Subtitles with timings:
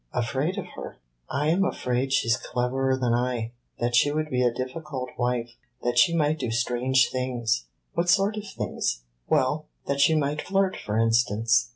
[0.13, 0.97] "Afraid of her?"
[1.29, 5.51] "I am afraid she 's cleverer than I that she would be a difficult wife;
[5.83, 10.75] that she might do strange things." "What sort of things?" "Well, that she might flirt,
[10.75, 11.69] for instance."